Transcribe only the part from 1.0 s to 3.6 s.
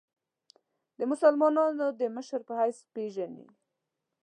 مسلمانانو د مشر په حیث پېژني.